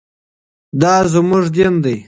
[0.81, 1.97] دا زموږ دین دی.